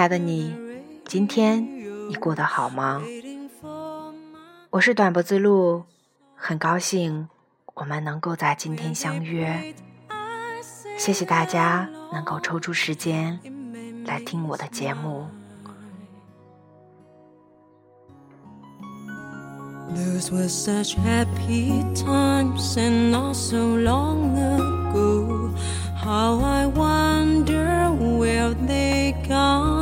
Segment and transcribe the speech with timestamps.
[0.00, 0.56] 嘿，亲爱的你，
[1.04, 1.62] 今天
[2.08, 3.02] 你过得好吗？
[4.70, 5.84] 我是短脖子鹿，
[6.34, 7.28] 很高兴
[7.74, 9.74] 我们能够在今天相约。
[10.96, 13.38] 谢谢大家能够抽出时间
[14.06, 15.26] 来听我的节目。
[19.94, 25.50] Those were such happy times and not so long ago.
[26.02, 29.79] How I wonder where they gone.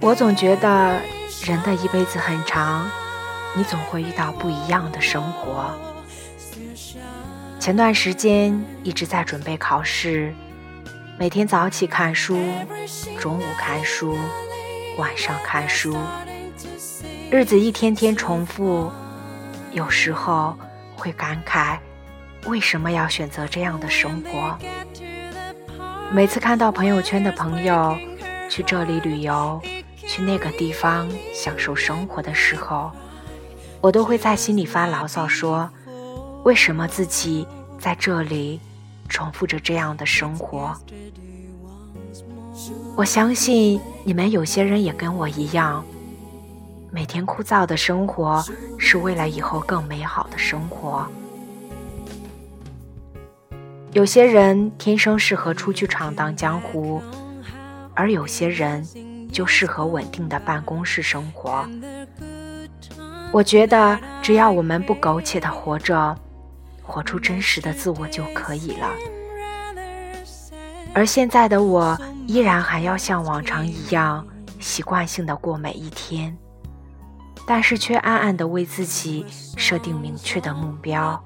[0.00, 1.00] 我总觉得
[1.44, 2.90] 人的一辈子很长，
[3.54, 5.70] 你总会遇到不一样的生活。
[7.60, 10.34] 前段时间一直在准备考试，
[11.16, 12.36] 每天早起看书，
[13.20, 14.18] 中午看书，
[14.98, 15.96] 晚上看书，
[17.30, 18.90] 日子一天天重复，
[19.70, 20.58] 有时候
[20.96, 21.78] 会感慨，
[22.46, 24.58] 为什么要选择这样的生活？
[26.12, 27.96] 每次看到朋友圈的朋友
[28.48, 29.60] 去这里旅游，
[29.96, 32.90] 去那个地方享受生活的时候，
[33.80, 35.68] 我都会在心里发牢骚说。
[36.44, 37.46] 为什么自己
[37.78, 38.60] 在这里
[39.08, 40.74] 重复着这样的生活？
[42.94, 45.84] 我相信你们有些人也跟我一样，
[46.90, 48.44] 每天枯燥的生活
[48.78, 51.06] 是为了以后更美好的生活。
[53.96, 57.02] 有些人天生适合出去闯荡江湖，
[57.94, 58.86] 而有些人
[59.32, 61.66] 就适合稳定的办公室生活。
[63.32, 66.14] 我觉得，只要我们不苟且的活着。
[66.82, 68.90] 活出真实的自我就可以了。
[70.92, 74.26] 而现在的我依然还要像往常一样
[74.60, 76.36] 习惯性的过每一天，
[77.46, 79.24] 但是却暗暗的为自己
[79.56, 81.24] 设定明确的目标。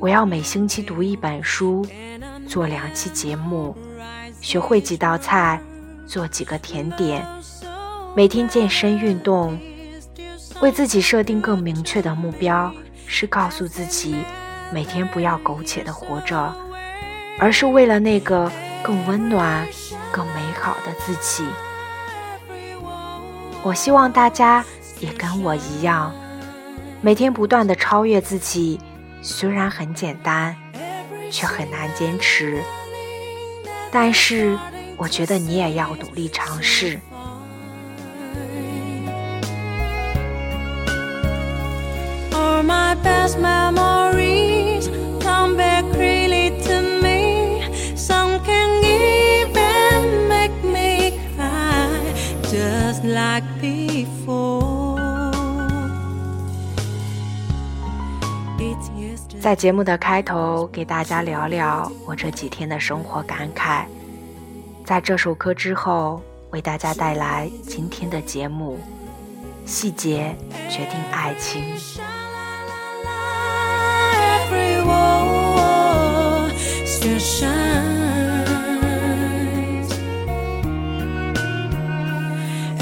[0.00, 1.86] 我要每星期读一本书，
[2.48, 3.76] 做两期节目，
[4.40, 5.60] 学会几道菜，
[6.06, 7.22] 做几个甜点，
[8.16, 9.60] 每天健身运动，
[10.62, 12.72] 为自己设定更明确的目标。
[13.06, 14.14] 是告诉自己，
[14.72, 16.54] 每天不要苟且的活着，
[17.38, 18.50] 而是为了那个
[18.82, 19.66] 更温暖、
[20.10, 21.44] 更美好的自己。
[23.62, 24.64] 我希望大家
[25.00, 26.14] 也跟我一样，
[27.02, 28.80] 每天不断的超越自己。
[29.22, 30.56] 虽然很简单，
[31.30, 32.62] 却很难坚持。
[33.90, 34.58] 但是，
[34.96, 36.98] 我觉得你也要努力尝试。
[42.62, 43.38] my best
[59.40, 63.86] 在节目的开头，给大家聊聊我这几天的生活感慨。
[64.84, 66.20] 在这首歌之后，
[66.50, 68.78] 为大家带来今天的节目。
[69.64, 70.36] 细节
[70.68, 71.64] 决定爱情。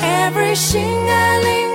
[0.00, 1.67] Every single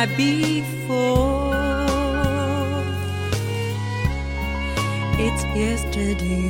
[0.00, 1.52] like before.
[5.18, 6.48] It's yesterday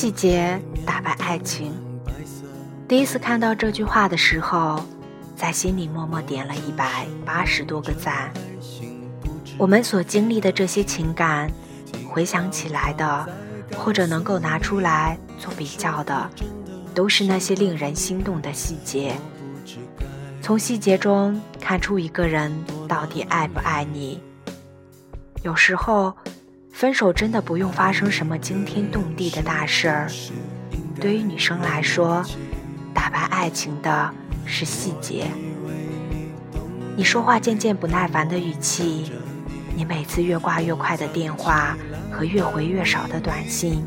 [0.00, 0.56] 细节
[0.86, 1.74] 打败爱情。
[2.86, 4.80] 第一次看到这句话的时候，
[5.34, 8.32] 在心里默默点了一百八十多个赞。
[9.58, 11.50] 我们所经历的这些情感，
[12.08, 13.28] 回想起来的，
[13.76, 16.30] 或者能够拿出来做比较的，
[16.94, 19.16] 都是那些令人心动的细节。
[20.40, 22.56] 从细节中看出一个人
[22.86, 24.22] 到底爱不爱你。
[25.42, 26.16] 有时候，
[26.78, 30.08] 分手真的不用发生什么惊天动地的大事儿。
[31.00, 32.24] 对于女生来说，
[32.94, 34.14] 打败爱情的
[34.44, 35.26] 是细节。
[36.94, 39.10] 你说话渐渐不耐烦的语气，
[39.74, 41.76] 你每次越挂越快的电话
[42.12, 43.84] 和越回越少的短信，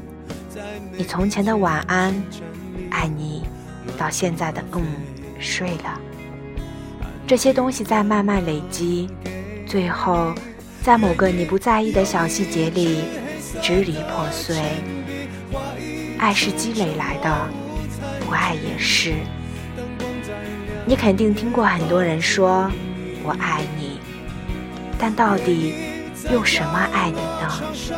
[0.98, 2.14] 你从前的晚安、
[2.90, 3.44] 爱你，
[3.98, 4.84] 到现在的嗯，
[5.40, 5.98] 睡了。
[7.26, 9.10] 这些东西在慢慢累积，
[9.66, 10.36] 最后，
[10.84, 13.04] 在某个你不在意的小细节里
[13.62, 14.60] 支离破碎。
[16.18, 17.48] 爱是积累来的，
[18.26, 19.14] 不爱也是。
[20.84, 22.70] 你肯定听过很多人说
[23.24, 24.00] “我爱你”，
[24.98, 25.76] 但到底
[26.32, 27.96] 用什么爱你呢？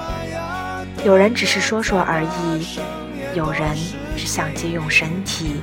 [1.06, 2.77] 有人只是说说而已，
[3.33, 3.74] 有人
[4.18, 5.62] 只想借用身体。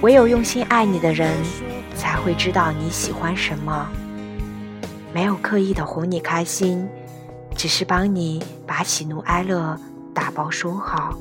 [0.00, 1.32] 唯有用心爱你的人，
[1.96, 3.88] 才会知道你喜欢什么。
[5.14, 6.88] 没有刻意的哄你开心，
[7.56, 9.78] 只是帮你把喜怒哀乐。
[10.12, 11.16] 打包收好，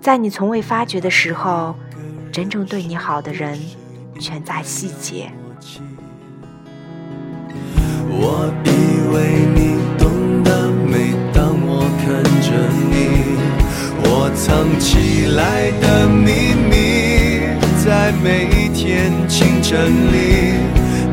[0.00, 1.74] 在你从未发觉的时候，
[2.32, 3.58] 真正对你好的人，
[4.20, 5.30] 全在细节。
[8.08, 8.68] 我以
[9.14, 12.48] 为你懂得，每当我看着
[12.90, 12.94] 你，
[14.04, 16.74] 我藏起来的秘密，
[17.84, 20.54] 在每一天清晨里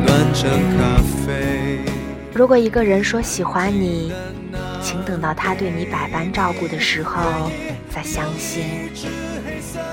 [0.06, 0.93] 暖成咖啡。
[2.34, 4.12] 如果一个人说喜欢你，
[4.82, 7.22] 请等到他对你百般照顾的时候
[7.92, 8.90] 再相信。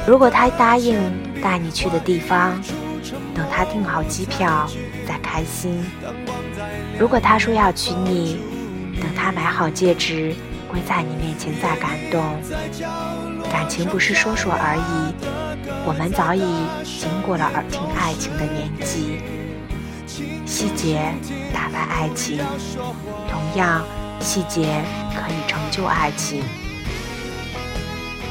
[0.07, 0.99] 如果他答应
[1.43, 2.59] 带你去的地方，
[3.35, 4.67] 等他订好机票
[5.07, 5.85] 再开心。
[6.99, 8.41] 如果他说要娶你，
[9.01, 10.35] 等他买好戒指
[10.71, 12.23] 跪在你面前再感动。
[13.53, 15.15] 感情不是说说而已，
[15.87, 16.41] 我们早已
[16.85, 19.21] 经过了耳听爱情的年纪。
[20.47, 21.13] 细节
[21.73, 22.39] 败爱情，
[23.31, 23.83] 同样。
[24.23, 24.85] 细节
[25.15, 26.45] 可以成就爱情。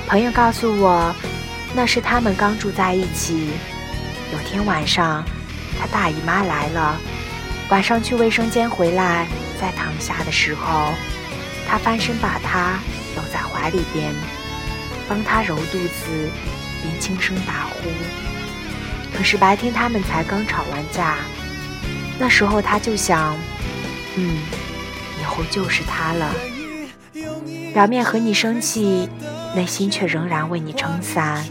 [0.08, 1.12] 朋友告诉我，
[1.74, 3.50] 那是他们刚住在一起。
[4.32, 5.26] 有天晚上，
[5.80, 6.96] 他大姨妈来了，
[7.72, 9.26] 晚上去卫生间回来，
[9.60, 10.94] 在躺下的时候，
[11.68, 12.78] 他翻身把她
[13.16, 14.14] 搂在怀里边，
[15.08, 16.30] 帮她揉肚子，
[16.84, 17.90] 边轻声打呼。
[19.18, 21.16] 可是白天他们才刚吵完架，
[22.20, 23.36] 那时候他就想，
[24.16, 24.38] 嗯。
[25.22, 26.34] 以后就是他了，
[27.74, 29.08] 表面和你生气，
[29.54, 31.46] 内心却仍然为你撑伞。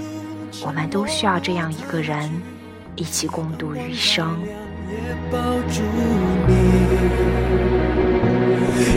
[0.65, 2.31] 我们都需要这样一个人，
[2.97, 4.41] 一起共度余生。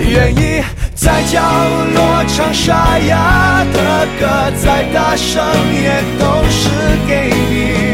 [0.10, 0.64] 愿意
[0.96, 1.42] 在角
[1.94, 5.44] 落唱沙哑的歌，再大声
[5.74, 6.70] 也都是
[7.08, 7.91] 给你。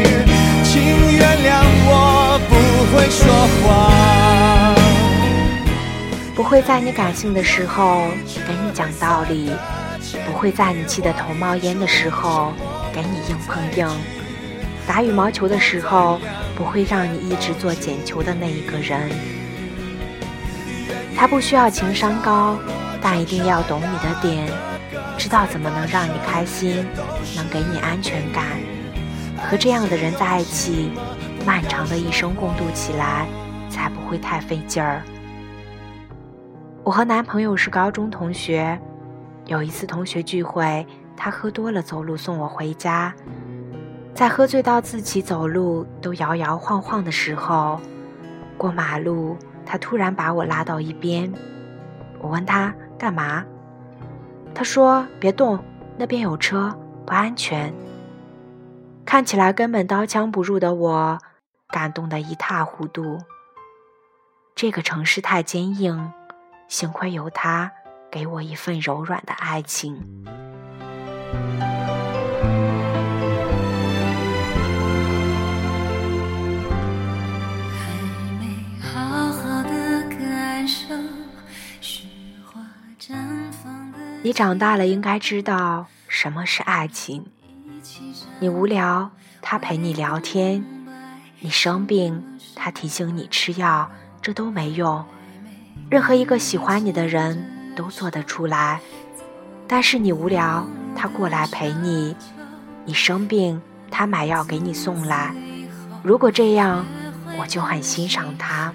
[2.98, 4.74] 会说话。
[6.34, 8.08] 不会在你感性的时候
[8.46, 9.52] 给你讲道理，
[10.26, 12.52] 不会在你气得头冒烟的时候
[12.92, 13.88] 给你硬碰硬。
[14.84, 16.20] 打羽毛球的时候
[16.56, 19.08] 不会让你一直做捡球的那一个人。
[21.16, 22.58] 他不需要情商高，
[23.00, 24.48] 但一定要懂你的点，
[25.16, 26.84] 知道怎么能让你开心，
[27.36, 28.44] 能给你安全感。
[29.48, 30.90] 和这样的人在一起，
[31.48, 33.26] 漫长的一生共度起来
[33.70, 35.02] 才不会太费劲儿。
[36.84, 38.78] 我和男朋友是高中同学，
[39.46, 40.86] 有一次同学聚会，
[41.16, 43.14] 他喝多了走路送我回家，
[44.12, 47.80] 在喝醉到自己走路都摇摇晃晃的时候，
[48.58, 51.32] 过马路，他突然把我拉到一边，
[52.20, 53.42] 我问他干嘛，
[54.54, 55.58] 他说别动，
[55.96, 56.70] 那边有车，
[57.06, 57.72] 不安全。
[59.06, 61.18] 看起来根本刀枪不入的我，
[61.68, 63.18] 感动得一塌糊涂。
[64.54, 66.12] 这个城市太坚硬。
[66.68, 67.72] 幸亏有他，
[68.10, 70.24] 给我一份柔软的爱情。
[84.22, 87.24] 你长大了，应该知道什么是爱情。
[88.40, 89.10] 你无聊，
[89.40, 90.62] 他陪你聊天；
[91.40, 92.24] 你生病，
[92.56, 93.88] 他提醒你吃药，
[94.20, 95.04] 这都没用。
[95.88, 98.80] 任何一个喜欢你的人都做得出来，
[99.68, 100.66] 但是你无聊，
[100.96, 102.12] 他过来陪你；
[102.84, 105.32] 你生病，他买药给你送来。
[106.02, 106.84] 如果这样，
[107.38, 108.74] 我就很欣赏他。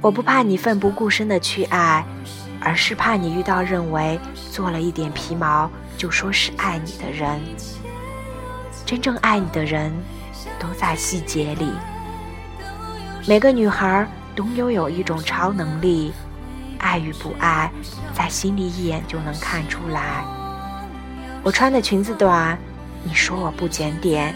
[0.00, 2.04] 我不怕你奋不顾身的去爱，
[2.60, 4.18] 而是怕你遇到认为
[4.50, 7.40] 做了一点皮毛就说是爱你的人。
[8.84, 9.92] 真正爱你的人，
[10.58, 11.72] 都在细节里。
[13.26, 16.12] 每个女孩都拥有一种超能力，
[16.78, 17.70] 爱与不爱，
[18.12, 20.24] 在心里一眼就能看出来。
[21.42, 22.58] 我穿的裙子短，
[23.04, 24.34] 你说我不检点，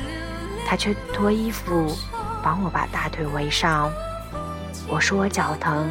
[0.66, 1.96] 他却脱衣服
[2.42, 3.90] 帮我把大腿围上。
[4.88, 5.88] 我说我脚疼，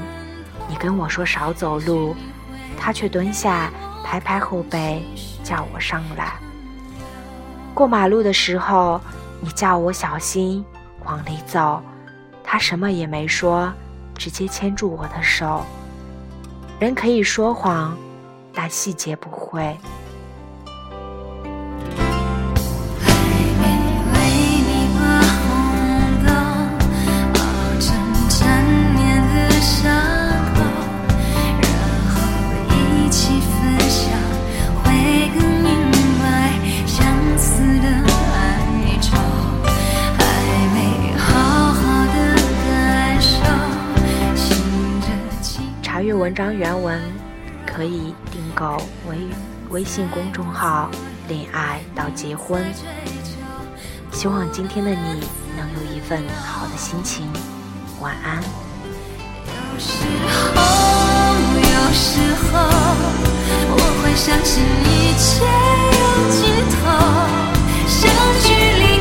[0.69, 2.15] 你跟我说少走路，
[2.77, 3.69] 他却蹲下
[4.03, 5.05] 拍拍后背
[5.43, 6.33] 叫我上来。
[7.73, 9.01] 过马路的时候，
[9.45, 10.65] 你叫我小心
[11.03, 11.79] 往里走。
[12.43, 13.71] 他什么也没说，
[14.17, 15.63] 直接牵住我的手。
[16.79, 17.95] 人可以说谎，
[18.55, 19.77] 但细节不会。
[46.65, 46.99] 原文
[47.63, 49.19] 可以订购微
[49.69, 50.89] 微信公众号
[51.29, 52.59] “恋爱到结婚”。
[54.11, 55.21] 希望今天的你
[55.55, 57.31] 能有一份好的心情。
[57.99, 58.41] 晚安。
[58.41, 60.07] 有时
[60.55, 60.59] 候，
[61.53, 62.19] 有时
[62.49, 62.57] 候，
[63.69, 66.41] 我会相信一切有尽
[66.81, 66.81] 头，
[67.87, 68.09] 相
[68.41, 68.49] 聚。
[68.79, 68.94] 离